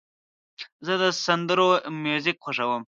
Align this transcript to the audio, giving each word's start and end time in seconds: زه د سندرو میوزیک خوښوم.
زه 0.85 0.93
د 1.01 1.03
سندرو 1.25 1.67
میوزیک 2.03 2.37
خوښوم. 2.43 2.79